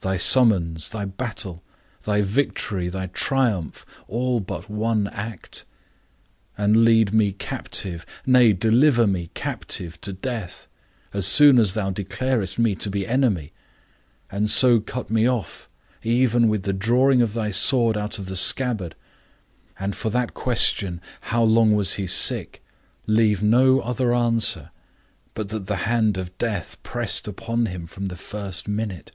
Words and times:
Thy 0.00 0.18
summons, 0.18 0.90
thy 0.90 1.06
battle, 1.06 1.62
thy 2.02 2.20
victory, 2.20 2.90
thy 2.90 3.06
triumph, 3.06 3.86
all 4.06 4.38
but 4.38 4.68
one 4.68 5.06
act; 5.08 5.64
and 6.58 6.84
lead 6.84 7.14
me 7.14 7.32
captive, 7.32 8.04
nay, 8.26 8.52
deliver 8.52 9.06
me 9.06 9.30
captive 9.32 9.98
to 10.02 10.12
death, 10.12 10.66
as 11.14 11.26
soon 11.26 11.56
as 11.58 11.72
thou 11.72 11.88
declarest 11.90 12.58
me 12.58 12.74
to 12.74 12.90
be 12.90 13.06
enemy, 13.06 13.54
and 14.30 14.50
so 14.50 14.78
cut 14.78 15.08
me 15.10 15.26
off 15.26 15.70
even 16.02 16.48
with 16.48 16.64
the 16.64 16.74
drawing 16.74 17.22
of 17.22 17.32
thy 17.32 17.50
sword 17.50 17.96
out 17.96 18.18
of 18.18 18.26
the 18.26 18.36
scabbard, 18.36 18.94
and 19.78 19.96
for 19.96 20.10
that 20.10 20.34
question, 20.34 21.00
How 21.22 21.42
long 21.42 21.74
was 21.74 21.94
he 21.94 22.06
sick? 22.06 22.62
leave 23.06 23.42
no 23.42 23.80
other 23.80 24.14
answer, 24.14 24.70
but 25.32 25.48
that 25.48 25.64
the 25.64 25.76
hand 25.88 26.18
of 26.18 26.36
death 26.36 26.76
pressed 26.82 27.26
upon 27.26 27.64
him 27.64 27.86
from 27.86 28.08
the 28.08 28.16
first 28.18 28.68
minute? 28.68 29.12